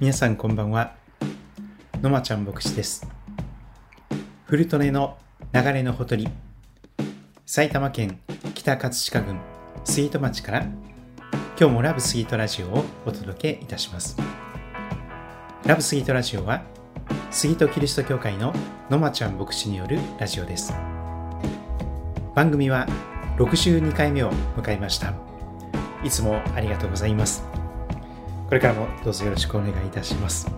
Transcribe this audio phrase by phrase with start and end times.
[0.00, 0.94] 皆さんこんばんは。
[2.00, 3.06] のまちゃん牧師です。
[4.46, 5.18] フルトネの
[5.52, 6.26] 流れのほとり
[7.44, 8.18] 埼玉県
[8.54, 9.38] 北葛飾郡
[9.84, 10.60] 杉戸町から
[11.60, 14.16] 今日もラブスギートラジオをお届けいたします。
[15.66, 16.62] ラブスギートラジオは
[17.30, 18.54] 杉戸キリスト教会の
[18.88, 20.72] のまちゃん牧師によるラジオです。
[22.34, 22.86] 番組は
[23.36, 25.12] 62回目を迎えました。
[26.02, 27.49] いつもありがとうございます。
[28.50, 30.50] これからもどうぞよろしくお願いいたします。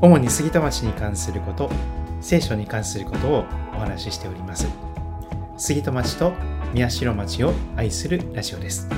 [0.00, 1.70] 主に杉戸町に関すること
[2.20, 3.44] 聖書に関することを
[3.76, 4.66] お話ししております。
[5.56, 6.32] 杉戸町と
[6.72, 8.88] 宮代町を愛するラジオです。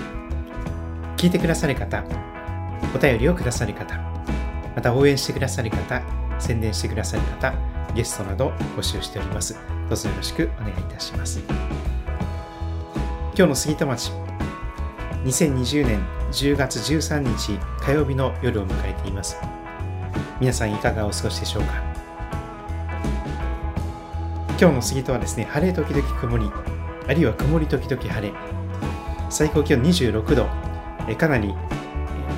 [1.18, 2.02] 聞いてくださる方
[2.94, 3.94] お便りをくださる方
[4.74, 6.00] また応援してくださる方
[6.38, 7.52] 宣伝してくださる方
[7.94, 9.54] ゲストなど募集しております。
[9.90, 11.40] どうぞよろしくお願いいたします。
[13.36, 14.25] 今日の杉戸町
[15.26, 19.36] 2020年10月13日火曜日の夜を迎えています。
[20.38, 21.82] 皆さんいかがお過ごしでしょうか？
[24.50, 26.48] 今日の杉戸はですね晴れ時々曇り
[27.08, 28.32] あるいは曇り時々晴れ。
[29.28, 30.46] 最高気温26度
[31.08, 31.52] えかなり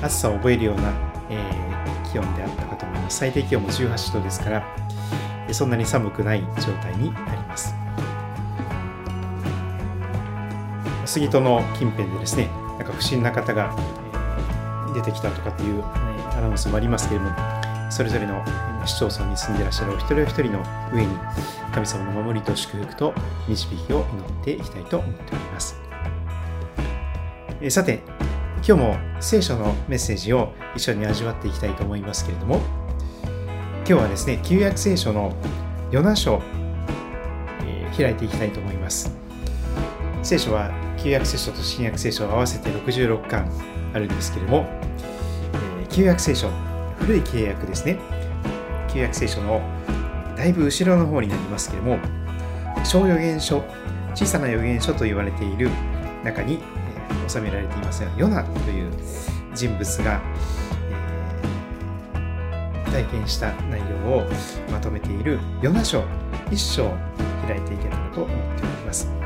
[0.01, 0.91] 暑さを覚えるような、
[1.29, 3.17] えー、気温であったかと思います。
[3.17, 4.65] 最低気温も18度ですから
[5.51, 7.75] そんなに寒くない状態になります。
[11.05, 13.75] 杉戸の近辺でですねなんか不審な方が
[14.93, 15.83] 出てきたとかっていう、ね、
[16.31, 17.35] アナウンスもありますけれども、
[17.91, 18.43] それぞれの
[18.85, 20.63] 市町村に住んでいらっしゃるお一人お一人の
[20.93, 21.13] 上に、
[21.73, 23.13] 神様の守りと祝福と
[23.47, 25.77] 導きを祈っていきたいと思っております。
[27.61, 28.01] えさて、
[28.65, 32.61] 今日も聖書のメッセージを一緒に味わっていきたいと思いますけれども、
[33.85, 35.35] 今日はですね、旧約聖書の
[35.91, 36.41] ヨナ書、
[37.65, 39.13] えー、開いていきたいと思います。
[40.23, 43.49] 聖書は旧約聖書と新約聖書合わせて66巻
[43.93, 44.65] あるんですけれども、
[45.79, 46.49] えー、旧約聖書、
[46.99, 47.97] 古い契約ですね。
[48.91, 49.61] 旧約聖書の
[50.35, 51.99] だいぶ後ろの方になりますけれども、
[52.83, 53.63] 小予言書、
[54.13, 55.69] 小さな予言書と言われている
[56.23, 56.59] 中に、
[57.09, 58.91] えー、収められていますが、ヨナという
[59.55, 60.21] 人物が、
[62.73, 64.25] えー、体験した内容を
[64.69, 66.03] まとめているヨナ書
[66.51, 66.89] 一章
[67.47, 69.18] 開いていけたらと思っております。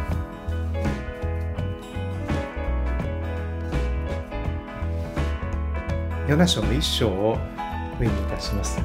[6.26, 7.36] ヨナ書の一章をお
[7.98, 8.80] 読みいたします。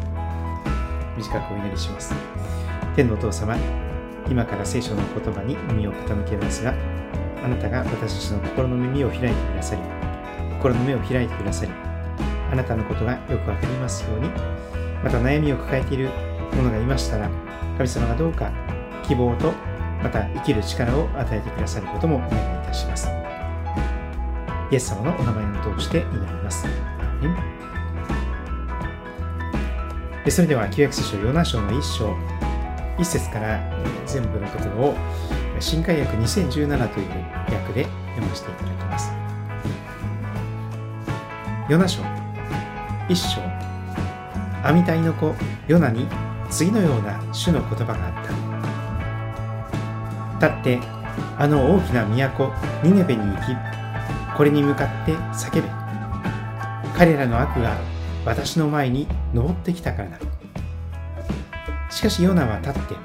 [1.16, 2.12] 短くお祈りします。
[2.97, 3.56] 天のお父様、
[4.28, 6.75] 今から聖書の言葉に耳を傾けますが、
[7.44, 9.82] あなたが私たちの心の耳を開いてくださり、
[10.59, 11.71] 心の目を開いてくださり、
[12.50, 14.28] あなたのことがよくわかりますように、
[15.05, 16.10] また悩みを抱えている
[16.56, 17.31] 者がいましたら、
[17.76, 18.50] 神様がどうか
[19.05, 19.53] 希望と、
[20.03, 23.09] また生きる力を与えてくださることもお願いいたします。
[24.72, 26.66] イエス様のお名前を通して祈ります。
[30.25, 32.15] でそれでは旧約聖書ヨナ書の1章
[32.99, 33.61] 1節から
[34.06, 34.95] 全部のところを
[35.61, 37.09] 新海訳2017という
[37.53, 37.84] 訳で
[38.15, 39.12] 読ませていただきます。
[41.69, 42.03] ヨナ書
[43.09, 43.41] 1章
[44.67, 45.35] アミタイの子
[45.67, 46.06] ヨナに
[46.50, 48.25] 次のような主の言葉があっ
[50.41, 50.47] た。
[50.47, 50.79] 立って
[51.37, 52.53] あの大きな都
[52.83, 53.56] ニネベに行き
[54.37, 55.78] これに向かって叫べ
[56.99, 57.79] 彼らの悪が
[58.25, 60.19] 私の前に登ってきたからだ。
[61.91, 62.97] しかしヨナは立って、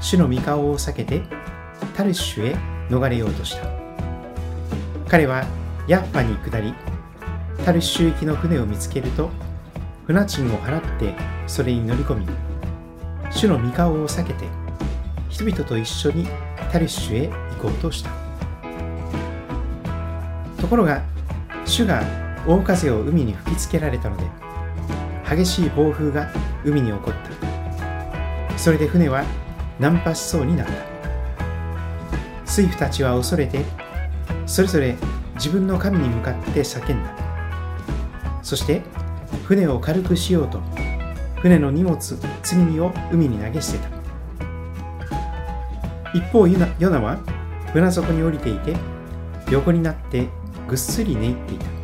[0.00, 1.22] 主の御顔を避けて、
[1.96, 2.56] タルシュへ
[2.90, 3.66] 逃れようとした。
[5.08, 5.46] 彼は
[5.88, 6.74] ヤッパに下り、
[7.64, 9.30] タルシュ行きの船を見つけると、
[10.06, 11.14] 船賃を払って
[11.46, 12.26] それに乗り込み、
[13.30, 14.44] 主の御顔を避けて、
[15.30, 16.28] 人々と一緒に
[16.70, 18.10] タルシュへ行こうとした。
[20.60, 21.02] ところが、
[21.64, 24.24] 主が大風を海に吹きつけられたので
[25.28, 26.30] 激しい暴風が
[26.64, 27.14] 海に起こっ
[28.50, 28.58] た。
[28.58, 29.24] それで船は
[29.78, 30.72] 難破しそうになった。
[32.44, 33.64] 水夫たちは恐れて
[34.46, 34.96] それぞれ
[35.34, 37.10] 自分の神に向かって叫んだ。
[38.42, 38.82] そして
[39.44, 40.60] 船を軽くしようと
[41.40, 42.16] 船の荷物積
[42.56, 43.88] み荷を海に投げ捨てた。
[46.14, 47.18] 一方ヨナは
[47.72, 48.74] 船底に降りていて
[49.50, 50.28] 横になって
[50.66, 51.75] ぐっすり寝入っていた。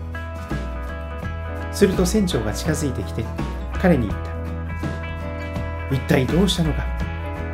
[1.73, 3.25] すると船長が近づいてきて
[3.81, 4.33] 彼に言った。
[5.95, 6.85] 一体どうしたのか？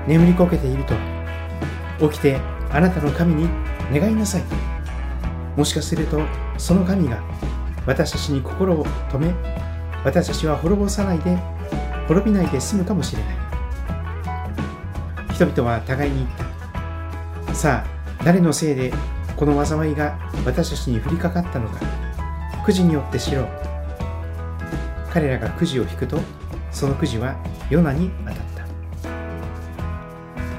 [0.07, 0.95] 眠りこけていると。
[2.11, 2.39] 起きて
[2.71, 3.49] あなたの神に
[3.93, 4.43] 願いなさい。
[5.57, 6.21] もしかすると
[6.57, 7.21] その神が
[7.87, 9.35] 私たちに心を止め
[10.05, 11.37] 私たちは滅ぼさないで
[12.07, 13.35] 滅びないで済むかもしれない。
[15.35, 16.31] 人々は互いに言っ
[17.47, 17.55] た。
[17.55, 18.93] さあ誰のせいで
[19.37, 21.81] この災いが私たちに降りかかったのか？
[22.65, 23.49] くじによってしろ。
[25.19, 26.21] 彼らがくじを引くと、
[26.71, 27.35] そのくじは
[27.71, 28.65] ヨナに当たった。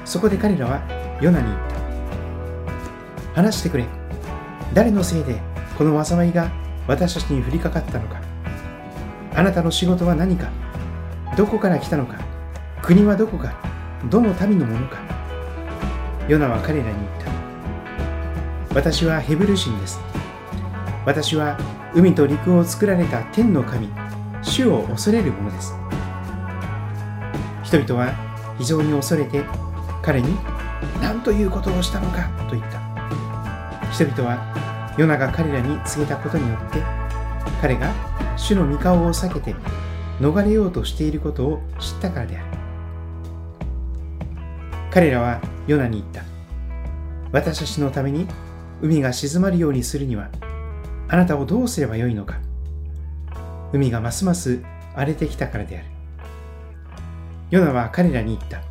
[0.04, 0.82] そこで彼らは
[1.22, 1.58] ヨナに言っ
[3.32, 3.40] た。
[3.40, 3.86] 話してくれ。
[4.74, 5.40] 誰のせいで
[5.78, 6.52] この災いが
[6.86, 8.20] 私たちに降りかかったのか。
[9.34, 10.50] あなたの仕事は何か
[11.38, 12.18] どこから来たのか
[12.82, 13.54] 国はどこか
[14.10, 14.98] どの民のものか
[16.28, 17.08] ヨナは彼らに言っ
[18.68, 20.00] た私はヘブル人です
[21.06, 21.56] 私は
[21.94, 23.88] 海と陸を作られた天の神
[24.42, 25.74] 主を恐れるものです。
[27.62, 28.12] 人々は
[28.58, 29.44] 非常に恐れて
[30.02, 30.36] 彼に
[31.00, 32.80] 何ということをしたのかと言った。
[33.92, 36.82] 人々はヨナが彼らに告げたことによって
[37.60, 37.92] 彼が
[38.36, 39.54] 主の御顔を避けて
[40.20, 42.46] 逃れようとしていることを知ったからである。
[44.90, 46.24] 彼らはヨナに言った。
[47.32, 48.26] 私たちのために
[48.82, 50.28] 海が静まるようにするには
[51.08, 52.38] あなたをどうすればよいのか。
[53.72, 54.62] 海がますます
[54.94, 55.86] 荒れてきたからである。
[57.50, 58.62] ヨナは彼らに言った。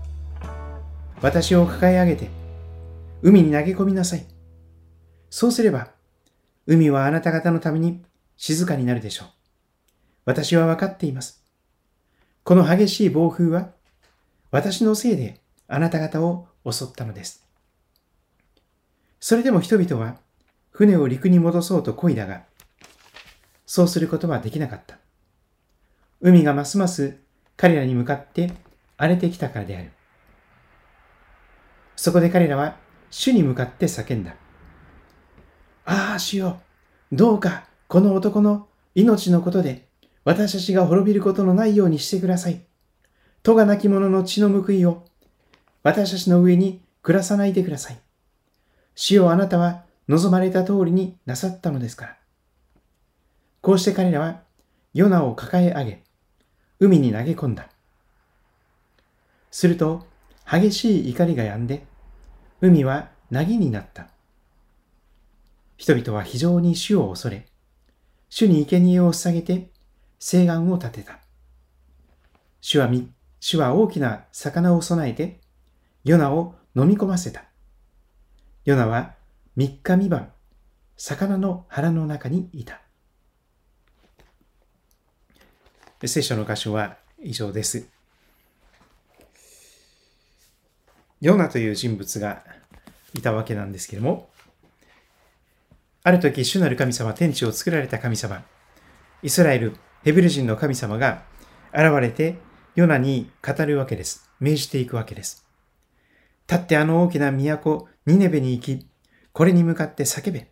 [1.22, 2.30] 私を抱え上げて
[3.22, 4.26] 海に投げ込みなさい。
[5.30, 5.90] そうすれば
[6.66, 8.04] 海はあなた方のために
[8.38, 9.28] 静かになるでしょう。
[10.26, 11.44] 私は分かっています。
[12.44, 13.70] この激しい暴風は
[14.52, 17.46] 私のせいであなた方を襲ったのです。
[19.20, 20.18] それでも人々は
[20.72, 22.44] 船を陸に戻そうと漕いだが、
[23.72, 24.98] そうすることはできなかった。
[26.22, 27.20] 海がますます
[27.56, 28.52] 彼らに向かって
[28.98, 29.92] 荒れてきたからである。
[31.96, 32.78] そこで彼らは
[33.12, 34.34] 主に向かって叫んだ。
[35.86, 36.60] ああ、主よ、
[37.12, 39.88] どうかこの男の命のことで
[40.24, 42.66] 私たちが滅びることのないようにしてください。
[43.44, 45.06] 戸がなき者の血の報いを
[45.84, 48.00] 私たちの上に暮らさないでください。
[48.96, 52.19] 主をあなたは望まれた通りになさったのですから。
[53.62, 54.42] こうして彼らは
[54.94, 56.04] ヨナを抱え上げ、
[56.80, 57.70] 海に投げ込んだ。
[59.52, 60.08] すると、
[60.50, 61.86] 激しい怒りが止んで、
[62.62, 64.08] 海は凪になった。
[65.78, 67.46] 人々は非常に主を恐れ、
[68.30, 69.70] 主に生贄を捧げて、
[70.20, 71.20] 誓願を立てた。
[72.62, 72.88] 主は
[73.40, 75.40] 主は大きな魚を備えて、
[76.04, 77.46] ヨナを飲み込ませた。
[78.66, 79.16] ヨナは
[79.56, 80.32] 三日三晩、
[80.98, 82.82] 魚の腹の中にいた。
[86.08, 87.88] 聖書の箇所は以上です。
[91.22, 92.44] ヨナという人物が
[93.14, 94.30] いたわけなんですけれども、
[96.04, 98.44] ある時、主なる神様、天地を作られた神様、
[99.22, 101.24] イスラエル、ヘブル人の神様が
[101.74, 102.38] 現れて、
[102.76, 104.30] ヨナに語るわけです。
[104.40, 105.46] 命じていくわけです。
[106.50, 108.88] 立ってあの大きな都、ニネベに行き、
[109.34, 110.50] これに向かって叫べ。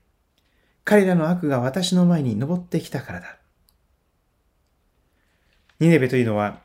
[0.83, 3.37] 彼らの悪が私の前に登ってきたからだ。
[5.79, 6.61] ニネベというのは、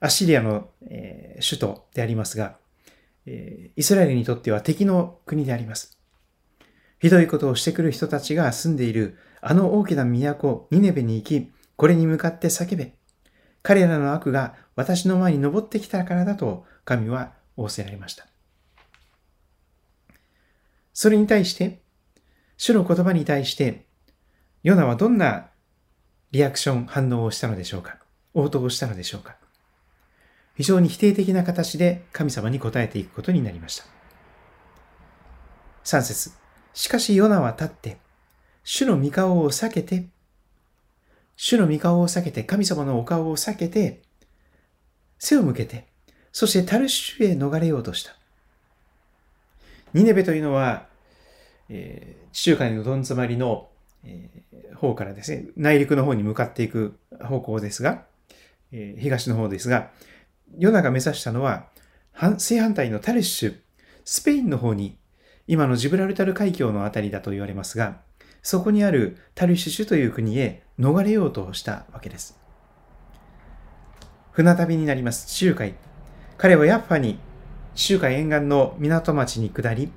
[0.00, 2.56] アッシリアの、えー、首都でありますが、
[3.26, 5.98] えー、イスラエルにとっては敵の国であります。
[7.00, 12.94] ひどいことをしてくる人たちが住んでいるあの大きな都、ニネベに行き、これに向かって叫べ。
[13.62, 18.26] 彼らの悪が私の前に登ってきたからだと神は仰せられました。
[20.92, 21.80] それに対して、
[22.58, 23.86] 主の言葉に対して、
[24.62, 25.48] ヨナはどんな
[26.32, 27.99] リアクション、反応をしたのでしょうか
[28.34, 29.36] 応答したのでしょうか
[30.56, 33.84] 非常に否定的な形で神様に答えていくことになりました。
[35.84, 36.32] 3節
[36.74, 37.98] しかしヨナは立って、
[38.62, 40.06] 主の御顔を避けて、
[41.36, 44.02] 主の御顔を避けて、神様のお顔を避けて、
[45.18, 45.86] 背を向けて、
[46.32, 48.14] そしてタルシュへ逃れようとした。
[49.94, 50.86] ニネベというのは、
[51.68, 53.68] えー、地中海のどん詰まりの、
[54.04, 58.04] えー、方からですね、内陸の方に向かっていく方向ですが、
[58.72, 59.90] えー、東の方ですが、
[60.58, 61.68] ヨナが目指したのは、
[62.38, 63.56] 正反対のタレッシュ、
[64.04, 64.98] スペインの方に、
[65.46, 68.02] 今のジブラルタル海峡のあたりだと言われますが、
[68.42, 72.38] そこにあるタルシュシュという国へ逃れようとしたわけです。
[74.32, 75.74] 船旅になります地中海。
[76.38, 77.18] 彼はヤッファに
[77.74, 79.92] 地中海沿岸の港町に下り、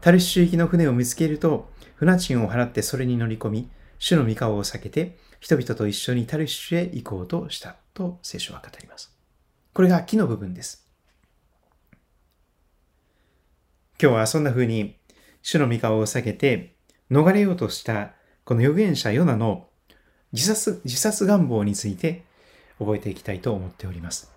[0.00, 9.14] タルシュ行きの船を見つけると、船賃を払ってそれに乗り込み、主の御顔を避けて、人々と一緒にタルシュへ行こうとしたと聖書は語ります。
[9.74, 10.88] これが木の部分です。
[14.00, 14.96] 今日はそんな風に、
[15.42, 16.76] 主の御顔を避けて、
[17.10, 18.12] 逃れようとした
[18.46, 19.68] この預言者ヨナの
[20.32, 22.24] 自殺自殺願望について
[22.78, 24.32] 覚えていきたいと思っております。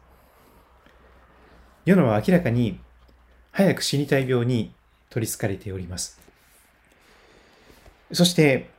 [1.86, 2.82] ヨナは明らかに
[3.52, 4.74] 早く死にたい病に
[5.10, 6.20] 取り憑かれております。
[8.12, 8.76] そして、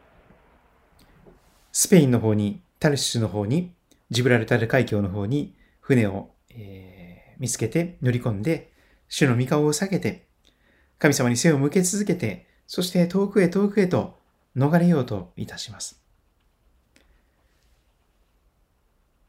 [1.78, 3.72] スペインの方に、タルシュの方に、
[4.10, 8.72] ジブラルタル海峡の方に船を、えー、見つけて乗り込んで、
[9.08, 10.26] 主の御顔を避けて、
[10.98, 14.18] 神様に背を向け続けて、そして遠くへ遠くへと
[14.56, 16.02] 逃れようといたします。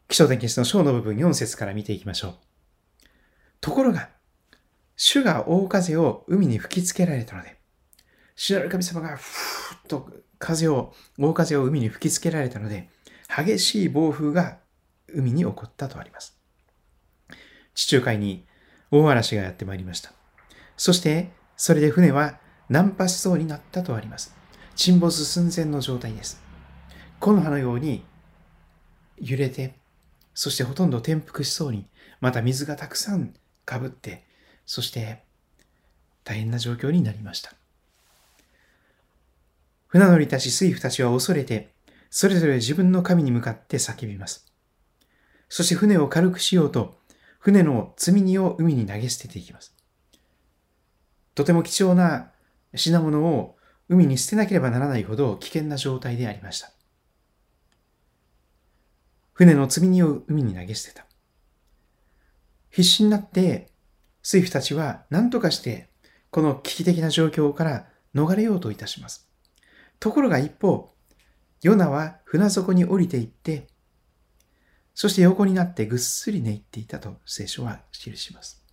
[0.07, 2.35] 気象点結の章の部分4節から見ていきましょう。
[3.61, 4.09] ところが、
[4.95, 7.59] 主が大風を海に吹きつけられたので、
[8.35, 12.89] 主なる神様がふーっと風を、大風を海に吹きつけられたので、
[13.27, 14.57] 激しい暴風が
[15.09, 16.37] 海に起こったとあります。
[17.75, 18.45] 地中海に
[18.91, 20.11] 大嵐がやってまいりました。
[20.75, 24.35] そして、それで船は難破しそうになったとあります。
[24.75, 26.41] 沈没寸前の状態です。
[27.19, 28.05] 木の葉のように
[29.17, 29.75] 揺れて、
[30.33, 31.85] そしてほとんど転覆しそうに、
[32.21, 33.33] また水がたくさん
[33.65, 34.23] かぶって、
[34.65, 35.23] そして
[36.23, 37.58] 大変な状況になりました。
[39.89, 41.73] 船乗りたち水夫たちは恐れて、
[42.11, 44.53] それぞれ自分の神に向かって叫びます。
[45.49, 46.99] そして船を軽くしようと、
[47.39, 49.75] 船の積み荷を海に投げ捨てていきます。
[51.33, 52.31] とても貴重な
[52.75, 53.55] 品物を
[53.87, 56.71] 海に捨てなければならないほど危険な状態でありました。
[59.33, 61.07] 船の積み荷を海に投げ捨てた。
[62.69, 63.71] 必死になって、
[64.21, 65.89] 水夫たちは何とかして、
[66.29, 69.28] この危機的な状況から逃れようといたします。
[69.99, 70.93] ところが一方、
[71.61, 73.67] ヨナは船底に降りていって、
[74.93, 78.63] そして横になってぐっすり寝入っていたと聖書は記します。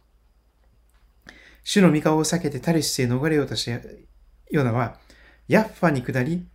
[1.65, 3.81] 主の御顔を避けてタリシスへ逃れようとした
[4.51, 4.99] ヨナは、
[5.49, 6.47] ヤッファに下り、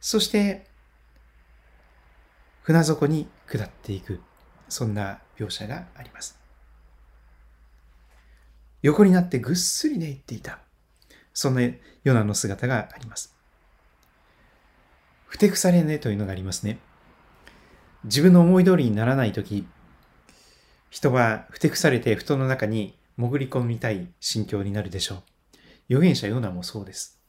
[0.00, 0.66] そして
[2.62, 4.20] 船底に下っていく、
[4.68, 6.38] そんな描写があります。
[8.82, 10.58] 横になってぐっすり寝入っていた。
[11.34, 11.60] そんな
[12.02, 13.35] ヨナの姿があります。
[15.36, 16.78] ふてくされねというのがありますね。
[18.04, 19.66] 自分の思い通りにならないとき、
[20.88, 25.22] 人はふてくされて布団の中に潜り込みたい心境になるでしょう。
[25.90, 27.20] 預言者ヨナもそうです。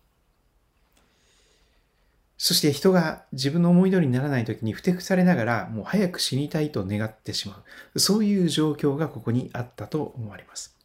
[2.38, 7.62] そして人が自分の思い通りにならない時にふてくされながらもう早く死にたいと願ってしま
[7.94, 8.00] う。
[8.00, 10.78] そういう状況がここにあったと思われます。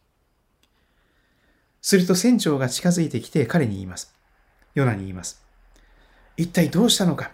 [1.83, 4.13] すると船長が近づいてきて彼に言います。
[4.75, 5.42] ヨナに言います。
[6.37, 7.31] 一体どうしたのか？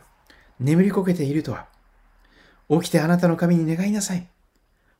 [0.61, 1.67] 眠りこけているとは。
[2.71, 4.28] 起きてあなたの神に願いなさい。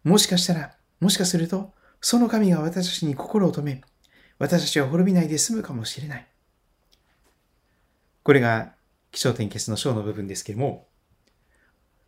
[0.05, 3.83] もしかしたら、もしかすると、その神が私たちに心を止め、
[4.39, 6.27] 私たちは滅びないで済むかもしれない。
[8.23, 8.73] これが
[9.11, 10.87] 気象点結の章の部分ですけれども、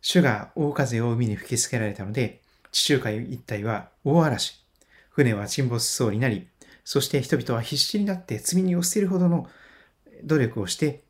[0.01, 4.65] 主が大風を海に吹きつけられたので、地中海一帯は大嵐、
[5.09, 6.47] 船は沈没しそうになり、
[6.83, 9.47] そして人々は必死になって積み荷を捨てるほどの
[10.23, 11.03] 努力をして、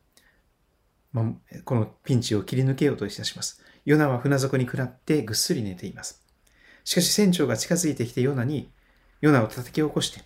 [1.12, 3.62] まあ、このピンチを切り抜けようといたします。
[3.84, 6.22] ヨナは船底に下ってぐっすり寝ています。
[6.84, 8.70] しかし船長が近づいてきてヨナに、
[9.20, 10.22] ヨナを叩き起こして、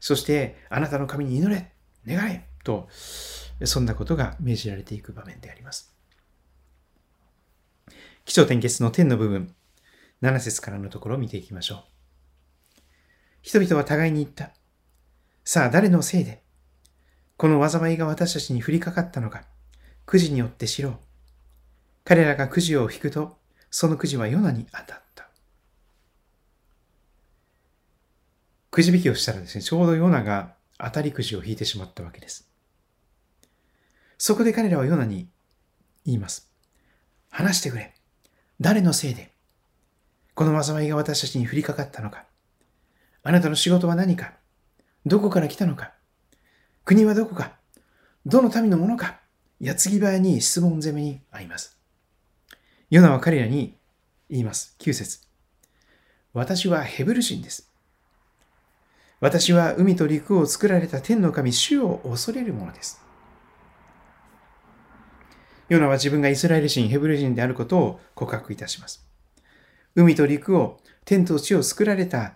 [0.00, 1.72] そしてあなたの神に祈れ、
[2.06, 2.88] 願え、と、
[3.64, 5.94] そんなことが命じられていく場面であります。
[8.24, 9.54] 気象点結の天の部分、
[10.22, 11.84] 7節からのところを見ていきましょ
[12.78, 12.80] う。
[13.42, 14.52] 人々は互いに言った。
[15.44, 16.42] さあ、誰のせいで、
[17.36, 19.44] この災いが私たちに降りかかったのか、
[20.06, 20.98] くじによって知ろう。
[22.04, 23.38] 彼らがくじを引くと、
[23.70, 25.28] そのくじはヨナに当たった。
[28.70, 32.48] くじ引きをしたらですね、ちょうどヨナが当たりくじを引いてしまったわけです。
[34.18, 35.28] そこで彼らはヨナに
[36.04, 36.50] 言います。
[37.30, 37.94] 話してくれ。
[38.60, 39.32] 誰のせいで、
[40.34, 42.24] この災いが私たちに降りかかったのか？
[43.22, 44.34] あなたの仕事は何か？
[45.06, 45.92] どこから来たのか？
[46.84, 47.52] 国はどこか？
[48.26, 49.20] どの民のものか？
[49.60, 51.78] 矢継ぎ早に質問攻めに遭います。
[52.90, 53.76] ヨナは彼らに
[54.28, 54.76] 言います。
[54.78, 55.20] 9節
[56.32, 57.70] 私はヘブル人です。
[59.20, 63.00] 私は海と陸を作られた天の神、主を恐れるものです。
[65.68, 69.06] ヨナは自分がイスラエル人、ヘブル人であることを告白いたします。
[69.94, 72.34] 海と陸を、天と地を作られた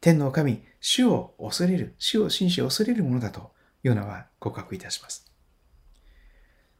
[0.00, 3.50] 天の神、主を恐れる、主を信じ恐れるものだと、
[3.82, 5.33] ヨナは告白いたします。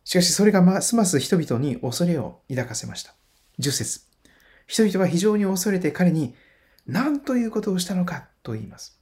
[0.05, 3.15] しかしそれがますます人々に恐れを抱かせました。
[3.59, 4.01] 10節
[4.67, 6.35] 人々は非常に恐れて彼に
[6.87, 9.01] 何ということをしたのかと言います。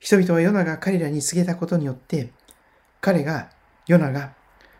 [0.00, 2.32] 人々はヨナが彼らに告げたことによって、
[3.00, 3.50] 彼が、
[3.86, 4.34] ヨナが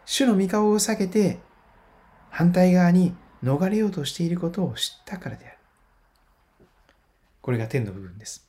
[0.04, 1.38] 主の御顔を避けて
[2.30, 5.58] 反対側に逃れようとしていることを知ったからである。
[7.40, 8.48] これが天の部分です。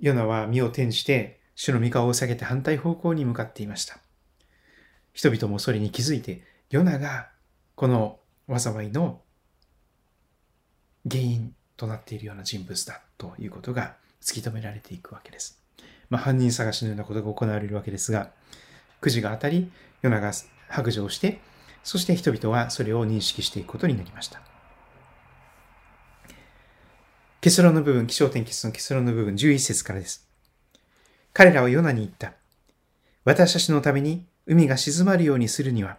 [0.00, 3.98] ヨナは身を転じて主の御顔を下げて反対方向に向かっていました。
[5.20, 7.28] 人々もそれに気づいてヨナが
[7.74, 9.20] この災いの
[11.06, 15.62] 原因となっているような人物だということが突き止められていくわけです。
[16.08, 18.30] まあ、犯人探しのようなことが行われるわけですが、
[19.02, 20.32] くじが当たり、ヨナが
[20.70, 21.42] 白状して、
[21.84, 24.40] そして人々はそれを認識していくことになりました。
[27.42, 30.26] 結論の部分、気象点結の結論の部分、11節からです。
[31.34, 32.32] 彼らはヨナに言った。
[33.26, 35.98] 私たちのために海が静まるようにするには、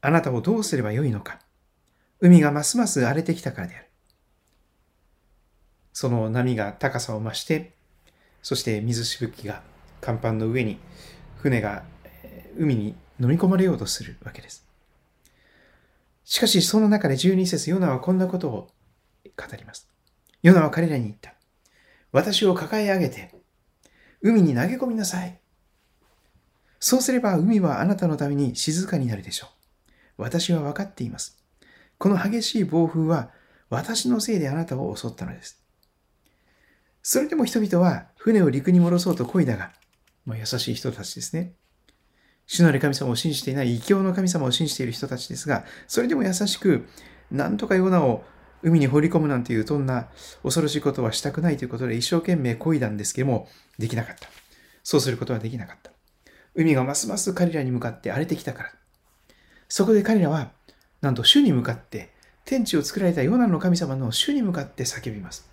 [0.00, 1.40] あなたをどうすればよいのか。
[2.20, 3.86] 海がますます荒れてきたからである。
[5.92, 7.74] その波が高さを増して、
[8.40, 9.62] そして水しぶきが
[10.00, 10.78] 甲板の上に
[11.38, 11.82] 船が
[12.56, 14.64] 海に飲み込まれようとするわけです。
[16.22, 18.70] しかしその中で12節ヨナはこんなことを
[19.36, 19.88] 語ります。
[20.44, 21.34] ヨナは彼らに言った。
[22.12, 23.34] 私を抱え上げて
[24.22, 25.37] 海に投げ込みなさい。
[26.80, 29.48] そうすれば海はあなたのために静かになるでしょ
[30.18, 30.22] う。
[30.22, 31.42] 私は分かっています。
[31.98, 33.30] この激しい暴風は
[33.70, 35.62] 私のせいであなたを襲ったのです。
[37.02, 39.72] それでも人々は船を陸に戻そうと漕いだが、
[40.26, 41.54] まあ、優しい人たちですね。
[42.46, 46.88] 主なる神様を信じていない、異教の神様を信じている人たちですが、それでも優しく、
[47.30, 48.24] なんとかヨナを
[48.62, 50.08] 海に放り込むなんていう、そんな
[50.42, 54.28] 恐ろしいことはしたくないということで一生懸命漕いだんですけども、できなかった。
[54.82, 55.92] そうすることはできなかった。
[56.58, 58.72] 海がますます彼らに向かって荒れてきたから。
[59.68, 60.50] そこで彼らは、
[61.00, 62.10] なんと主に向かって、
[62.44, 65.48] 天地を作られたヨナの神様の主に向かって叫びます。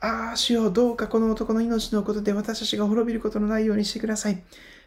[0.00, 4.42] ああ、主よ、どうかこの男の命のことで私たちが滅びることのないようにしてください。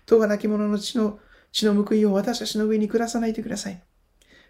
[0.09, 1.19] うが亡き者の血の
[1.51, 3.79] 血の報いを私たちの上に下さないでください。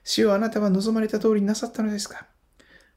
[0.05, 2.27] 主よ、あなたは望まれた通りになさったのですか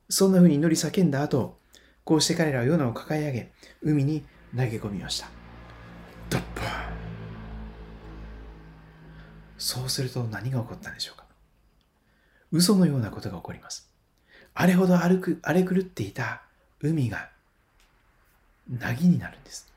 [0.08, 1.58] そんな風に祈り叫んだ後、
[2.04, 3.52] こうして彼らはヨナを抱え上げ、
[3.82, 4.22] 海に
[4.56, 5.43] 投げ込みました。
[9.64, 11.25] そうすると何が起こったんでしょうか？
[12.52, 13.88] 嘘のようなことが起こります。
[14.53, 16.42] あれほど歩く荒れ狂っていた
[16.83, 17.31] 海が
[18.68, 19.72] 凪になるんです。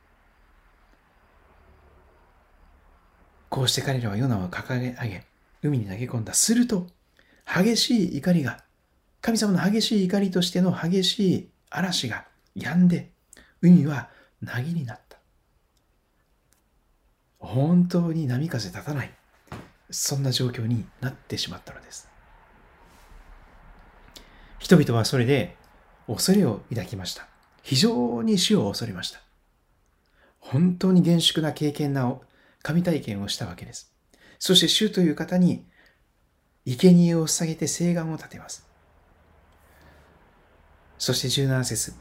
[3.48, 5.26] こうして彼らはヨナを掲げ上げ、
[5.64, 6.34] 海に投げ込んだ。
[6.34, 6.88] すると、
[7.46, 8.62] 激しい怒りが、
[9.22, 12.26] 神様の激しい怒りとしての激しい嵐が
[12.58, 13.10] 止んで、
[13.62, 14.10] 海は
[14.44, 15.18] 凪になった。
[17.40, 19.17] 本当に波風立たない。
[19.90, 22.10] そんな状況になってしまったのです。
[24.60, 25.56] 人々はそれで
[26.08, 27.28] 恐れを抱きました。
[27.64, 29.22] 非常に死を恐れました。
[30.40, 32.18] 本当に厳粛な経験な
[32.64, 33.94] 神体験をしたわけです。
[34.40, 35.66] そして主という方に
[36.66, 38.68] 生贄を捧げて誓願を立てます。
[40.98, 41.94] そして17節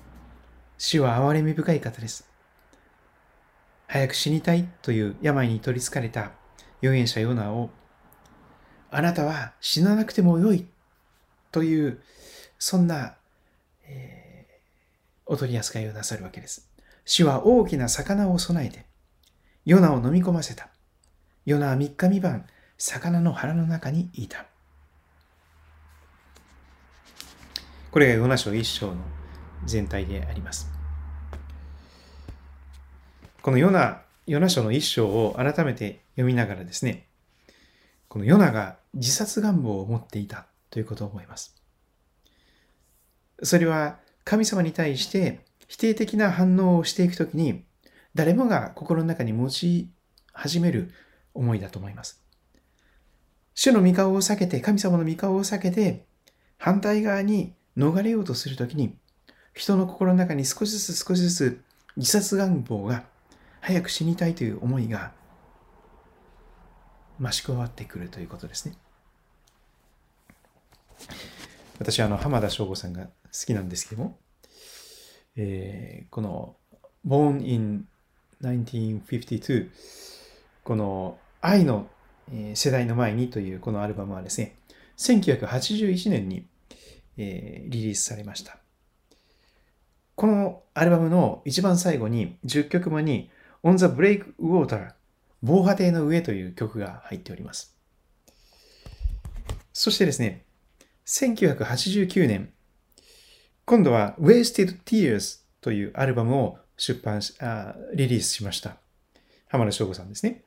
[0.78, 2.28] 主は憐れみ深い方です。
[3.86, 6.32] 早く死にたいという病に取りつかれた
[6.82, 7.70] 預言者ヨナを、
[8.90, 10.66] あなたは死ななくてもよい
[11.52, 12.00] という、
[12.58, 13.16] そんな、
[13.86, 14.52] えー、
[15.26, 16.68] お取り扱いをなさるわけです。
[17.04, 18.86] 主は大きな魚を備えて、
[19.64, 20.68] ヨナを飲み込ませた。
[21.44, 22.46] ヨナは三日三晩、
[22.78, 24.46] 魚の腹の中にいた。
[27.90, 28.96] これがヨナ書一章の
[29.64, 30.70] 全体であります。
[33.40, 37.06] このヨナ、ヨナ書の一章を改めて読みながらですね、
[38.08, 41.54] このヨナが自殺願望を持っていたということを思います。
[43.42, 47.64] それは神様に対して否定的な反応をしていくときに、
[48.14, 49.90] 誰もが心の中に持ち
[50.32, 50.90] 始める
[51.34, 52.20] 思いだと思います。
[53.54, 56.04] 主の御顔を避けて、神様の御顔を避けて、
[56.58, 58.96] 反対側に逃れようとするときに、
[59.54, 61.60] 人の心の中に少しずつ少しずつ
[61.96, 63.04] 自殺願望が
[63.66, 65.10] 早く死にたいという思いが
[67.20, 68.76] 増し加わってくるということですね。
[71.80, 73.10] 私はあの浜田省吾さんが好
[73.44, 74.18] きなんですけども、
[75.34, 76.54] えー、この
[77.04, 77.88] Born in
[78.40, 79.68] 1952
[80.62, 81.88] この愛の
[82.54, 84.54] 世代の前にというこのアルバムはですね、
[84.96, 86.46] 1981年に、
[87.16, 88.58] えー、リリースされました。
[90.14, 93.28] このアルバムの一番最後に10曲目に
[93.66, 94.92] On the Breakwater
[95.42, 97.76] 防波堤の上という曲が入っております。
[99.72, 100.44] そしてですね、
[101.04, 102.52] 1989年、
[103.64, 108.76] 今度は Wasted Tears というアルバムを出版し、あリリースしました。
[109.48, 110.44] 浜田省吾さんですね。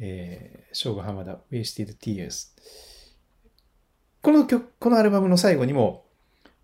[0.00, 2.48] えー、省吾浜田 Wasted Tears。
[4.20, 6.06] この曲、このアルバムの最後にも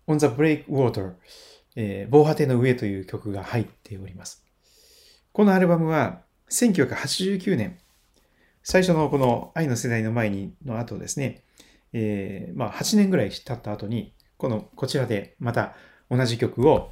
[0.07, 1.13] On the Breakwater、
[1.77, 4.48] えー、防波堤の上という曲が入っております。
[5.39, 7.79] このアルバムは1989年、
[8.61, 11.43] 最初のこの愛の世代の前にの後ですね、
[11.93, 15.75] えー、まあ、8年ぐらい経った後に、この、こちらでまた
[16.11, 16.91] 同じ曲を、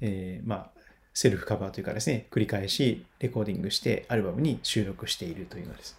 [0.00, 0.70] えー、まあ、
[1.12, 5.98] セルフカバーというかですね、繰り返しレコーディングしてアルバムに収録しているというのです。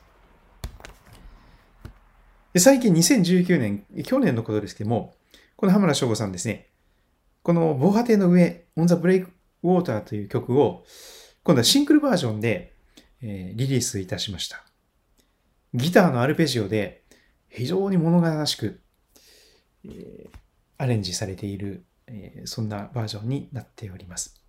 [2.53, 5.15] で最近2019年、去年のことですけども、
[5.57, 6.69] この浜田省吾さんですね、
[7.43, 9.31] この防波堤の上、オンザブレイク
[9.63, 10.85] ウォーターという曲を、
[11.49, 12.73] 今度はシングルバージョンで、
[13.23, 14.63] え、リリースいたしました。
[15.73, 17.01] ギターのアルペジオで
[17.47, 18.81] 非常に物悲しく、
[19.83, 20.29] え、
[20.77, 24.39] アレンジされている、え、そんなバージョンになっております。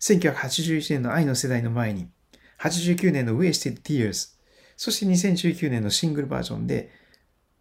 [0.00, 2.08] 1981年の愛の世代の前に、
[2.60, 4.34] 89年の Wasted Tears、
[4.78, 6.90] そして2019年のシングルバージョンで、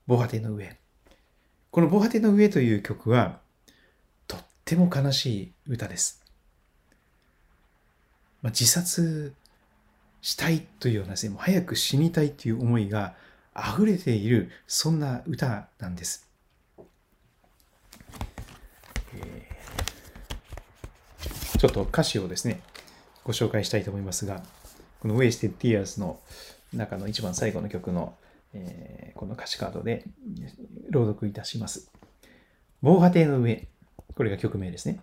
[0.08, 0.78] 防波堤の上。
[1.72, 3.42] この防波堤の上という曲は、
[4.28, 6.21] とっても悲しい歌です。
[8.42, 9.34] まあ、自殺
[10.22, 13.16] したいというようなですね、もう早く死にたいという思いが
[13.56, 16.28] 溢れている、そんな歌なんです。
[21.62, 22.62] ちょっと歌詞をですね、
[23.24, 24.42] ご紹介したいと思いますが、
[25.00, 26.20] この Wasted Tears の
[26.74, 28.16] 中の一番最後の曲の、
[28.54, 30.06] えー、この歌詞カードで
[30.90, 31.92] 朗読いたします。
[32.82, 33.68] 防波堤の上、
[34.16, 35.02] これが曲名ですね。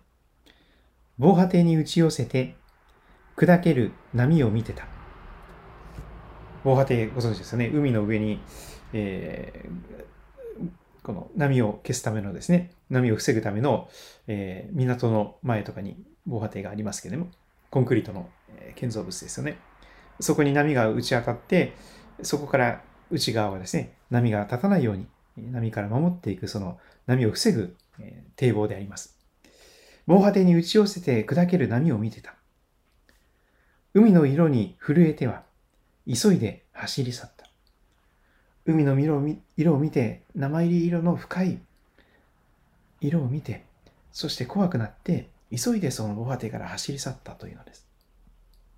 [1.17, 2.55] 防波堤に打ち寄せて
[3.39, 4.85] 砕ける波を見てた。
[6.65, 7.71] 防波堤ご存知ですよね。
[7.73, 8.41] 海の上に、
[8.91, 10.69] えー、
[11.03, 13.87] この波を消すためのですね、波を防ぐための、
[14.27, 17.31] えー、港の前とかに防波堤がありますけれども、
[17.69, 18.29] コンクリートの
[18.75, 19.57] 建造物ですよね。
[20.19, 21.77] そこに波が打ち当たって、
[22.23, 27.77] そこから内側はですね、波が立たないように、波から守っていく、その波を防ぐ、
[28.35, 29.17] 堤防であります。
[30.07, 32.35] 防波堤に打ち寄せて砕ける波を見てた。
[33.93, 35.43] 海の色に震えては、
[36.07, 37.45] 急いで走り去った。
[38.65, 41.59] 海の色を見て、生入り色の深い
[43.01, 43.65] 色を見て、
[44.11, 47.87] そして怖くなって、急いでその防波堤から走り去ったというのです。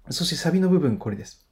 [0.10, 1.46] そしてサビの部分、これです。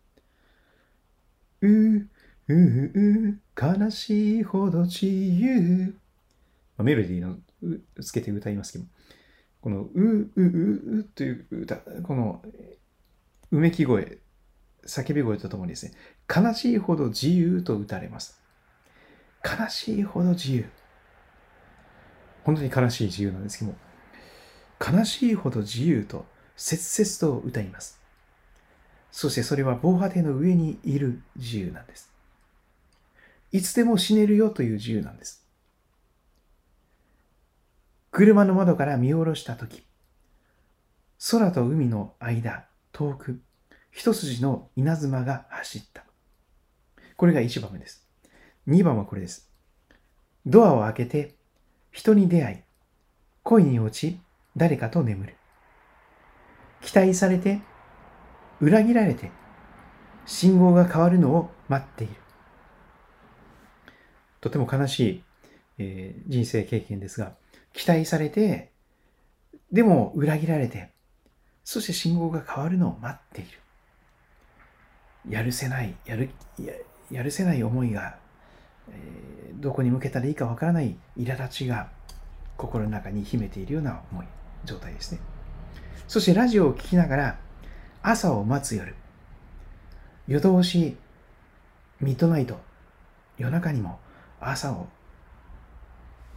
[1.61, 2.07] うう
[2.47, 5.93] うう悲しいほど自由。
[6.77, 7.37] メロディーの
[8.01, 8.85] つけて歌いますけど、
[9.61, 12.41] このうーうーううという歌、この
[13.51, 14.19] うめき声、
[14.85, 15.93] 叫び声とともにですね、
[16.33, 18.39] 悲しいほど自由と打たれます。
[19.43, 20.69] 悲しいほど自由。
[22.43, 23.77] 本当に悲しい自由なんですけども、
[24.79, 27.99] 悲しいほど自由と切々と歌います。
[29.11, 32.11] そしてそれは防波堤の上にいる自由なんです。
[33.51, 35.43] いつでも死ねるよという自由なんです。
[38.11, 39.83] 車の窓から見下ろしたとき、
[41.31, 43.41] 空と海の間、遠く、
[43.91, 46.03] 一筋の稲妻が走った。
[47.15, 48.07] これが1番目です。
[48.67, 49.49] 2番はこれです。
[50.45, 51.35] ドアを開けて、
[51.91, 52.57] 人に出会い、
[53.43, 54.19] 恋に落ち、
[54.55, 55.35] 誰かと眠る。
[56.81, 57.61] 期待されて、
[58.61, 59.31] 裏切られて、
[60.25, 62.13] 信号が変わるのを待っている。
[64.41, 65.23] とても悲しい、
[65.79, 67.33] えー、人生経験ですが、
[67.73, 68.71] 期待されて、
[69.71, 70.91] でも裏切られて、
[71.71, 73.59] そして信号が変わるのを待っている。
[75.29, 76.73] やるせない、やる、や
[77.11, 78.17] やるせない思いが、
[78.89, 81.91] えー、どこに向けたらいいかわからない苛立ちが
[82.57, 84.25] 心の中に秘めているような思い、
[84.65, 85.19] 状態ですね。
[86.07, 87.39] そしてラジオを聴きながら
[88.01, 88.95] 朝を待つ夜、
[90.27, 90.97] 夜通し、
[92.01, 92.59] ミッドナイト、
[93.37, 93.99] 夜中にも
[94.41, 94.87] 朝を、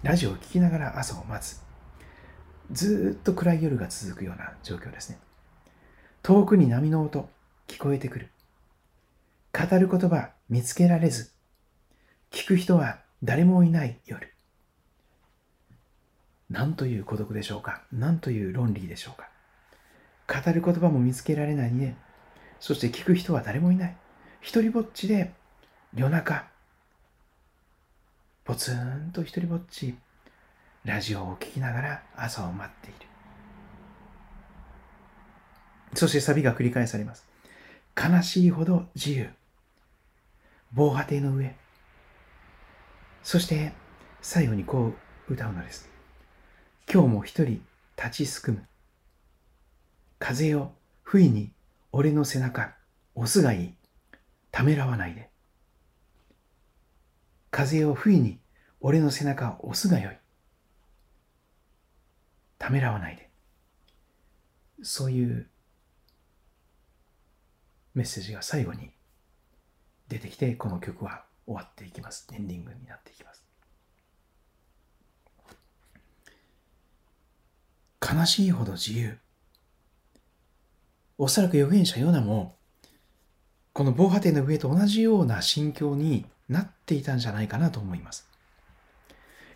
[0.03, 1.72] ラジオを聴きながら朝を待つ。
[2.73, 5.19] ずっと暗い夜が続くような状況ですね。
[6.23, 7.29] 遠くに波の音、
[7.69, 8.31] 聞こえてくる。
[9.53, 11.31] 語る言葉、見つけられず。
[12.31, 14.33] 聞く人は誰もいない夜。
[16.49, 17.83] 何という孤独でしょうか？
[17.93, 19.29] 何という論理でしょうか？
[20.43, 21.97] 語る言葉も見つけられないね。
[22.61, 23.97] そして聞く人は誰もいない。
[24.41, 25.33] 一人ぼっちで
[25.95, 26.47] 夜中、
[28.45, 29.95] ぽつんと一人ぼっち
[30.85, 33.07] ラジオを聴きながら朝を待っている。
[35.95, 37.25] そしてサビが繰り返されます。
[37.97, 39.31] 悲しいほど自由。
[40.73, 41.55] 防波堤の上。
[43.23, 43.73] そして
[44.21, 44.93] 最後にこ
[45.29, 45.89] う歌うのです。
[46.93, 47.63] 今日も一人
[47.97, 48.67] 立ちすくむ。
[50.19, 51.53] 風よ、不意に
[51.93, 52.75] 俺の背中
[53.15, 53.75] 押すがいい。
[54.51, 55.31] ためらわないで。
[57.51, 58.41] 風よ、不意に
[58.81, 60.22] 俺の背中押すがよい。
[62.63, 63.29] ためらわないで。
[64.85, 65.49] そういう
[67.95, 68.93] メッセージが最後に
[70.07, 72.29] 出てきてこの曲は終わっていきます。
[72.33, 73.45] エンディングになっていきます。
[78.01, 79.19] 悲しいほど自由。
[81.19, 82.55] おそらく預言者ヨナも
[83.73, 88.29] この防波堤の上と同じような心境になっていたんじゃないかなと思います。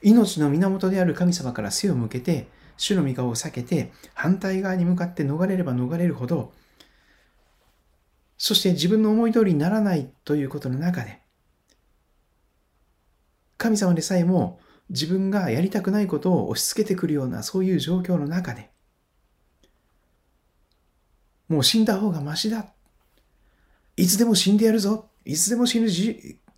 [0.02, 6.52] 命の源である神様から背を向けて主の御顔を避けて、反対側に向かって逃れれば逃れるほど、
[8.38, 11.20] そして自分の思い通りにならないということの中で、
[13.56, 14.60] 神様でさえも
[14.90, 18.70] 自分がやりたくないことを押し付けてくるようなそういう状況の中で、
[21.48, 22.72] もう死んだ方がましだ。
[23.96, 25.08] いつでも死んでやるぞ。
[25.24, 25.88] いつでも死ぬ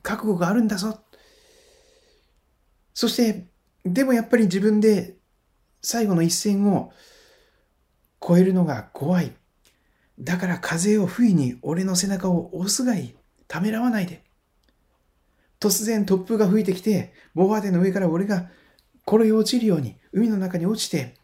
[0.03, 1.01] 覚悟があるんだぞ。
[2.95, 3.47] そして、
[3.85, 5.18] でもやっぱり自分で
[5.83, 6.93] 最後の一線を
[8.23, 9.33] 越えるのが怖い。
[10.19, 13.14] だから風を不意に俺の背中を押すがいい。
[13.47, 14.23] ためらわないで。
[15.59, 18.51] 突然突風が吹いてきて、防波堤の上から俺が
[19.07, 21.14] 転げ落ちるように、海の中に落ちて、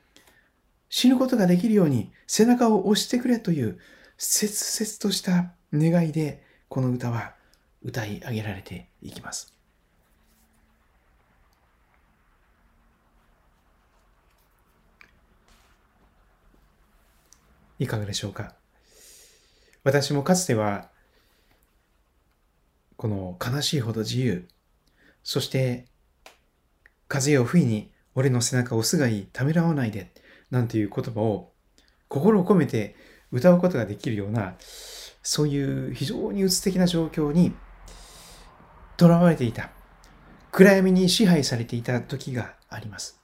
[0.88, 3.78] 死ぬことができるように背中を押してくれという
[4.16, 7.34] 切々とした願いで、この歌は
[7.82, 9.53] 歌い上げられていきます。
[17.78, 18.54] いかがでしょうか？
[19.82, 20.90] 私もかつては
[22.96, 24.48] この悲しいほど自由、
[25.22, 25.86] そして
[27.08, 30.12] 風を不意に俺の背中を押すがいい、ためらわないで、
[30.50, 31.52] なんていう言葉を
[32.08, 32.94] 心を込めて
[33.32, 34.54] 歌うことができるような、
[35.22, 37.52] そういう非常に鬱的な状況に
[38.98, 39.70] 囚われていた、
[40.52, 43.20] 暗闇に支配されていた時があります。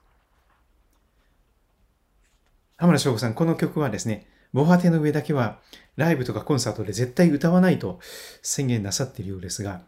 [2.76, 5.58] 浜田省吾さん、この曲はですね、防波堤の上だけは
[5.96, 8.00] ライブとかコンサートで絶対歌わないと
[8.42, 9.82] 宣言なさっているようですが、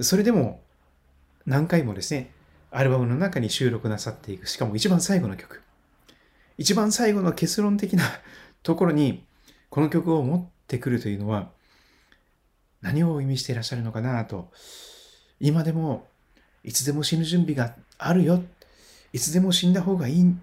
[0.00, 0.62] それでも
[1.46, 2.30] 何回もですね、
[2.70, 5.62] アルバムの中に収録なさっていく、しかも一番最後の曲。
[6.58, 8.04] 一番最後の結論的な
[8.62, 9.24] ところに
[9.70, 11.50] この曲を持ってくるというのは
[12.82, 14.50] 何を意味していらっしゃるのかなと、
[15.40, 16.06] 今でも
[16.62, 18.42] いつでも死ぬ準備があるよ、
[19.12, 20.36] いつでも死んだ方がいい、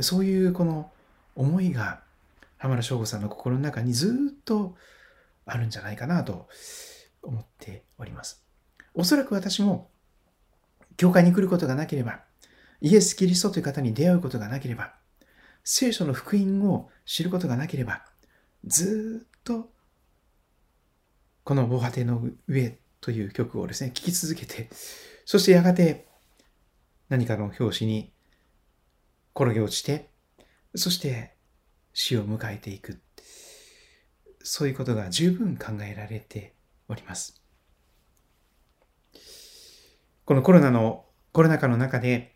[0.00, 0.90] そういうこの
[1.34, 2.00] 思いが
[2.58, 4.76] 浜田省吾さんの心の中にずっと
[5.44, 6.48] あるんじゃないかなと
[7.22, 8.44] 思っております。
[8.94, 9.90] おそらく私も
[10.96, 12.20] 教会に来ることがなければ、
[12.80, 14.94] イエス・キリストという方に出会うことがなければ、
[15.64, 18.04] 聖書の福音を知ることがなければ、
[18.64, 19.70] ずっと
[21.44, 24.68] この防波堤の上という曲をですね、聴き続けて、
[25.24, 26.06] そしてやがて
[27.08, 28.12] 何かの表紙に
[29.34, 30.08] 転げ落ちて、
[30.74, 31.35] そして
[31.98, 33.00] 死を迎えていく。
[34.42, 36.52] そういうことが十分考えられて
[36.88, 37.40] おります。
[40.26, 42.34] このコロナの、コロナ禍の中で、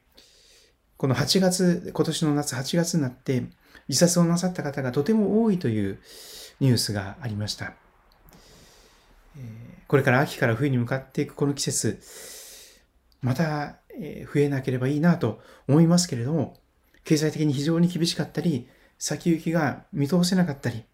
[0.96, 3.42] この8月、今年の夏8月になって
[3.86, 5.98] 自殺をなさった方がとても多いという
[6.60, 7.74] ニュースがありました。
[9.88, 12.00] これから秋から冬に向かっていくこの季節、
[13.20, 13.80] また
[14.32, 16.58] 増えなければいいなと思いますけれども、
[17.04, 18.66] 経済的に非常に厳しかったり、
[19.00, 20.84] 先行きが見通せなかったり、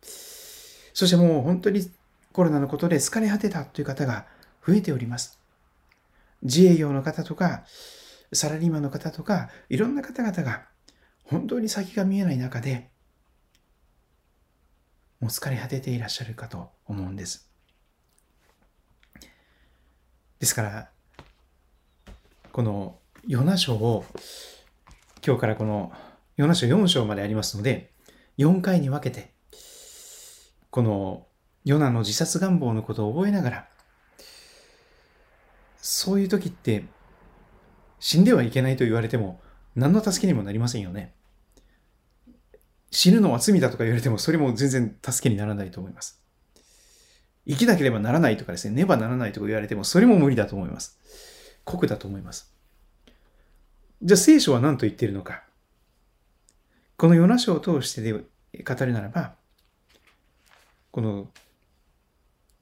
[0.94, 1.90] そしてもう本当に
[2.32, 4.26] コロナのことで疲れ果てたという方が
[4.64, 5.40] 増えております。
[6.40, 7.64] 自営業の方とか、
[8.32, 10.66] サラリーマンの方とか、いろんな方々が
[11.24, 12.90] 本当に先が見えない中で、
[15.18, 17.50] もう疲れ果てていらっしゃるかと思うんです。
[20.38, 20.90] ですから、
[22.52, 24.04] このヨナ書を、
[25.26, 25.92] 今日からこの
[26.36, 27.95] ヨナ書4章までありますので、
[28.38, 29.32] 4回に分けて、
[30.70, 31.26] この
[31.64, 33.68] ヨナの自殺願望のことを覚えながら、
[35.80, 36.84] そういう時って、
[37.98, 39.40] 死んではいけないと言われても、
[39.74, 41.14] 何の助けにもなりませんよね。
[42.90, 46.22] 死ぬのは罪だとか言われても、それも全然助けにならないと思います。
[47.48, 50.98] 生きなければならないとかですね、ねばならないとか言われても、それも無理だと思います。
[51.64, 52.52] 酷だと思います。
[54.02, 55.45] じゃあ聖書は何と言っているのか。
[56.96, 59.34] このヨナ書を通してで語るならば、
[60.90, 61.28] この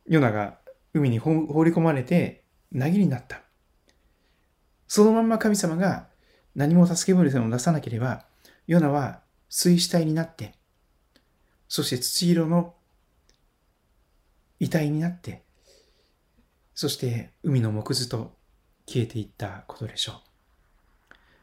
[0.07, 0.59] ヨナが
[0.93, 1.33] 海に放
[1.65, 3.43] り込まれてなぎになった。
[4.89, 6.09] そのまんま神様が
[6.55, 8.27] 何も助け舟を出さなければ、
[8.67, 10.55] ヨナは水死体になって、
[11.69, 12.75] そして土色の
[14.61, 15.43] 遺体になって、
[16.75, 18.37] そして海の木図と
[18.87, 20.17] 消えていったことでしょう。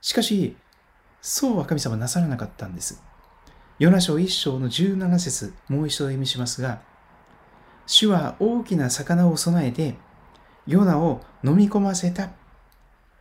[0.01, 0.55] しかし、
[1.21, 3.01] そうは神様なさらなかったんです。
[3.77, 6.81] ヨナ書一章の17節もう一度読みしますが、
[7.85, 9.95] 主は大きな魚を備えて、
[10.65, 12.31] ヨナを飲み込ませた。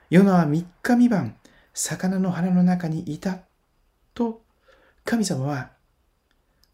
[0.08, 1.36] ヨナは三日三晩、
[1.74, 3.40] 魚の腹の中にいた。
[4.14, 4.42] と
[5.04, 5.70] 神様は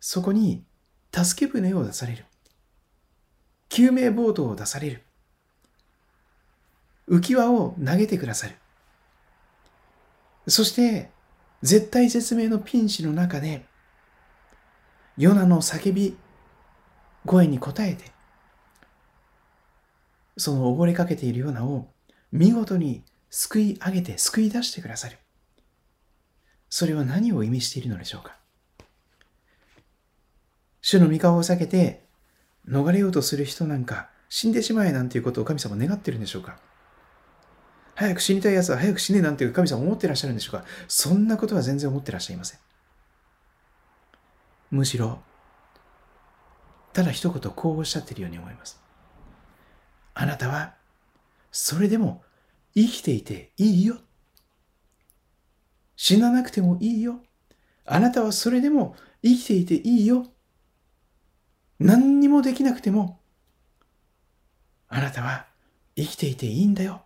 [0.01, 0.65] そこに
[1.13, 2.25] 助け舟を出される。
[3.69, 5.03] 救命ボートを出される。
[7.09, 8.57] 浮き輪を投げてくださる。
[10.49, 11.11] そして、
[11.63, 13.65] 絶対絶命のピンチの中で、
[15.17, 16.17] ヨナの叫び
[17.25, 18.13] 声に応えて、
[20.37, 21.89] その溺れかけているヨナを
[22.31, 25.19] 見事に救い上げて救い出してくださる。
[26.69, 28.37] それは何を意味しているのでしょうか
[30.83, 32.05] 主の御顔を避けて
[32.69, 36.59] 逃れようとする人なんか死んでしまえなんていうことを神様願ってるんでしょうか
[37.97, 40.67] 早く死にたい奴は早く死ねなんていう神様思ってらっしゃるんでしょうか？
[40.87, 42.61] そんなことは全然思ってらっしゃいません。
[44.71, 45.23] むしろ、
[46.93, 48.79] ただ一言こうおっしゃってるように思います。
[50.13, 50.75] あなたは、
[51.51, 52.23] それでも
[52.75, 53.97] 生きていていいよ。
[55.97, 57.23] 死ななくてもいいよ。
[57.87, 60.27] あなたはそれでも生きていていいよ。
[61.79, 63.21] 何にもできなくても、
[64.89, 65.47] あなたは
[65.97, 67.06] 生きていていいんだよ。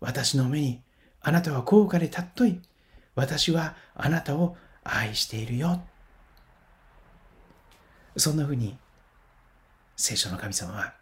[0.00, 0.82] 私の目に
[1.20, 2.60] あなたは高価で尊い。
[3.14, 5.82] 私はあなたを愛しているよ。
[8.16, 8.76] そんなふうに
[9.96, 10.94] 聖書の神様は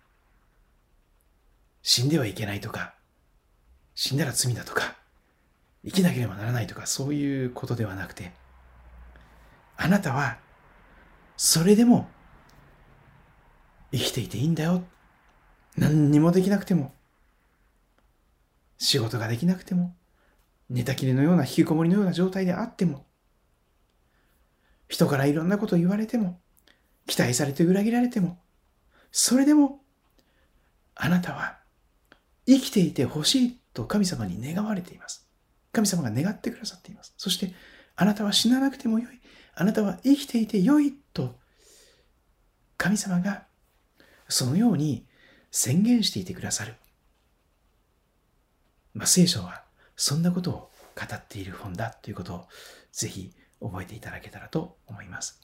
[1.82, 2.94] 死んではいけないとか
[3.94, 4.96] 死んだら罪だとか
[5.84, 8.32] 生きなければならないとかそういうことではなくて
[9.76, 10.38] あなたは
[11.36, 12.08] それでも
[13.92, 14.82] 生きていていいんだよ
[15.76, 16.92] 何にもできなくても
[18.78, 19.94] 仕事ができなくても、
[20.68, 23.06] 寝たきりのような引きこもりのような状態であっても、
[24.88, 26.40] 人からいろんなことを言われても、
[27.06, 28.38] 期待されて裏切られても、
[29.10, 29.80] それでも、
[30.94, 31.58] あなたは
[32.46, 35.28] 生きていてほしいと神様に願われています。
[35.72, 37.14] 神様が願ってくださっています。
[37.16, 37.52] そして、
[37.96, 39.20] あなたは死ななくてもよい。
[39.54, 41.38] あなたは生きていてよいと、
[42.76, 43.46] 神様が
[44.28, 45.06] そのように
[45.50, 46.74] 宣言していてくださる。
[48.96, 49.62] まあ、聖書は
[49.94, 52.48] そんなことを語っている本だということを
[52.92, 53.30] ぜひ
[53.60, 55.38] 覚えていただけたらと思います。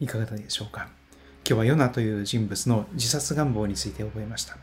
[0.00, 0.88] いかがでしょうか？
[1.48, 4.56] 今日はヨナという人物の自殺願望について覚えました。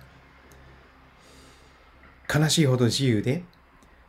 [2.34, 3.44] 悲しいほど自由で、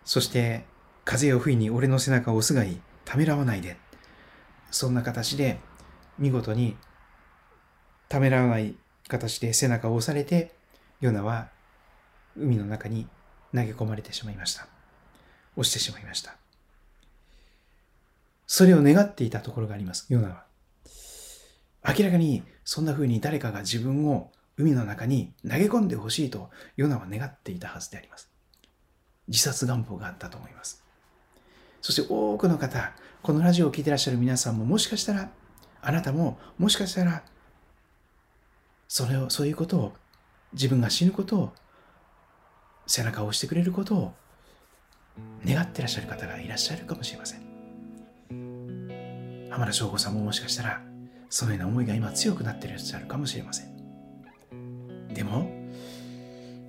[0.05, 0.64] そして
[1.05, 3.77] 風を不意に俺の背中を押すがいい、ためらわないで。
[4.72, 5.61] そんな形で
[6.18, 6.77] 見事に
[8.09, 8.75] ためらわない
[9.07, 10.53] 形で背中を押されて、
[11.01, 11.55] ヨナは
[12.37, 13.07] 海の中に
[13.55, 14.68] 投げ込まれてしまいました。
[15.57, 16.37] 落ちてしまいました。
[18.46, 20.44] それを願っていたところがあります、ヨナは。
[21.87, 28.31] 明らかにそんな風に誰かが自分を海の中に投げ込んでほしいとヨナは願っていたはずであります。
[29.29, 30.85] 自殺願望があったと思います。
[31.81, 35.31] そして多くの方、このラジオを聴いてらっしゃる皆さんももしかしたら、
[35.81, 37.22] あなたももしかしたら、
[38.88, 39.92] それを、そういうことを、
[40.53, 41.53] 自分が死ぬことを
[42.87, 44.14] 背中を押してくれることを
[45.44, 47.46] 願ってらっしゃる方がいらっしゃるかもしれません。
[49.51, 50.83] 浜田省吾さんももしかしたら
[51.31, 55.09] そのような思いが今強くなっていらっしゃるかもしれません。
[55.12, 55.51] でも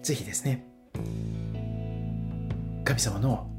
[0.02, 0.66] ぜひですね
[2.86, 3.50] 神様の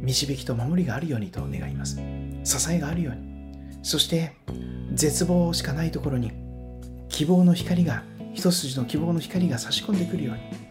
[0.00, 2.00] 導きと守りがあるようにと願います。
[2.44, 3.26] 支えがあるように。
[3.82, 4.34] そして
[4.92, 6.32] 絶望しかないところに
[7.08, 8.02] 希望の光が
[8.36, 10.66] 一筋の希望の光が差し込んでくるように。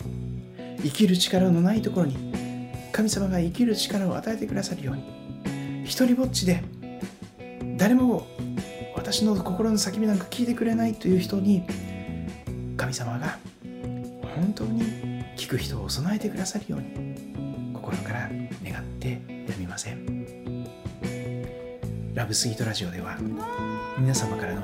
[0.84, 2.16] 生きる力のないところに
[2.92, 5.84] 神様が生きる力を与えてくださるように。
[5.84, 6.64] 一人ぼっちで
[7.76, 8.28] 誰も
[8.96, 11.64] 私の心の叫びなんか聞いてくれないという人に
[12.78, 13.40] 神様が
[14.36, 18.30] 本当に聞く人を備えてくださるように心から
[18.64, 19.18] 願ってや
[19.58, 20.06] みません。
[22.14, 23.18] ラブスイートラジオでは
[23.98, 24.62] 皆様からの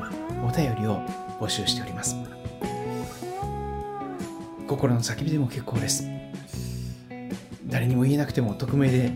[0.47, 1.01] お便りを
[1.39, 2.15] 募集しております。
[4.71, 6.07] 心の叫びでも結構です。
[7.65, 9.11] 誰にも言えなくても匿名で、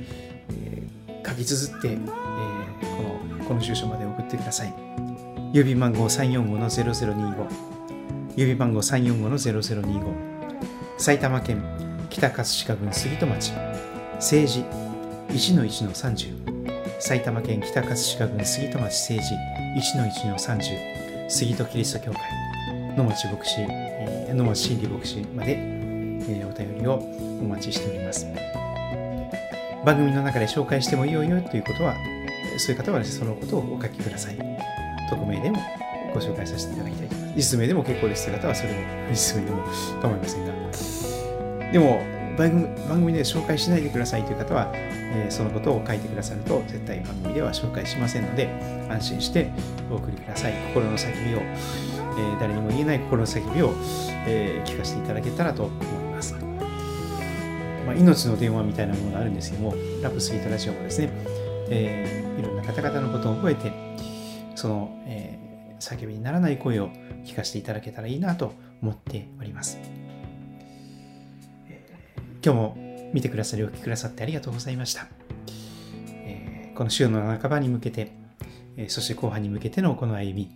[0.50, 2.00] えー、書き綴って、えー、
[2.98, 4.74] このこの住所まで送ってください。
[5.54, 7.48] 郵便番号345-0025
[8.36, 10.14] 郵便番号345-0025
[10.98, 11.64] 埼玉県
[12.10, 13.54] 北葛飾郡杉戸町。
[14.16, 14.66] 政治
[15.30, 19.36] 1-1-30埼玉県北葛飾郡杉戸町政治
[20.28, 22.20] 1-1-30杉戸キリスト教会。
[22.98, 23.85] 野町牧師。
[24.34, 26.96] 野間真理牧師まで、え、お便りを
[27.42, 28.28] お待ちしております。
[29.86, 31.96] 番組の中で紹介してもいいよよということは、
[32.58, 34.38] そういう方は、ね、そのことをお書きください。
[35.10, 35.60] 匿名でも
[36.14, 37.16] ご紹介させていただきたいと。
[37.36, 38.80] 実名でも結構ですという方は、それも
[39.12, 39.64] 実名でも
[40.02, 41.72] 構いませんが。
[41.72, 48.50] でも、番組番組で紹介しないでくださいという方は、えー、そのことを書いてくださると絶対番組では紹介しませんので
[48.90, 49.52] 安心して
[49.90, 51.42] お送りください心の叫びを、
[52.18, 53.74] えー、誰にも言えない心の叫びを、
[54.28, 61.10] えー、聞かせていただけたらと思います、まあ、命の電話みたいなものがあるんですけどもラブスイートラジオもですね、
[61.70, 63.72] えー、いろんな方々のことを覚えて
[64.56, 66.90] その、えー、叫びにならない声を
[67.26, 69.78] 聞かせていただけたらいいなと思っております。
[72.46, 72.78] 今日も
[73.12, 75.08] 見てくださりお聞きくださってありがとうございました。
[76.08, 78.12] えー、この週の半ばに向けて、
[78.78, 80.52] えー、そして後半に向けてのこの歩み、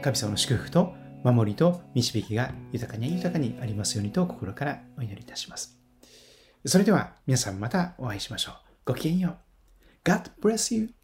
[0.00, 5.78] 神様の祝福と守りと導きが豊かに豊かにありますようにと心からお祈りいたします。
[6.64, 8.54] それでは皆さんまたお会いしましょう。
[8.86, 10.08] ごきげんよう。
[10.08, 10.99] God bless you.